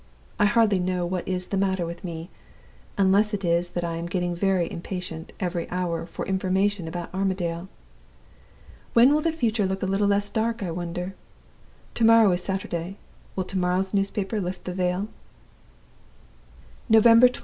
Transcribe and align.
I 0.39 0.45
hardly 0.47 0.79
know 0.79 1.05
what 1.05 1.27
is 1.27 1.45
the 1.45 1.57
matter 1.61 1.85
with 1.85 2.03
me 2.03 2.31
unless 2.97 3.35
it 3.35 3.45
is 3.45 3.69
that 3.77 3.83
I 3.83 3.97
am 3.97 4.07
getting 4.07 4.35
more 4.41 4.59
impatient 4.61 5.31
every 5.39 5.69
hour 5.69 6.07
for 6.07 6.25
information 6.25 6.87
about 6.87 7.13
Armadale. 7.13 7.67
When 8.93 9.13
will 9.13 9.21
the 9.21 9.31
future 9.31 9.67
look 9.67 9.83
a 9.83 9.85
little 9.85 10.07
less 10.07 10.31
dark, 10.31 10.63
I 10.63 10.71
wonder? 10.71 11.13
To 11.93 12.03
morrow 12.03 12.31
is 12.31 12.41
Saturday. 12.43 12.97
Will 13.35 13.43
to 13.43 13.59
morrow's 13.59 13.93
newspaper 13.93 14.41
lift 14.41 14.63
the 14.63 14.73
veil?" 14.73 15.07
"November 16.89 17.27
22d. 17.29 17.39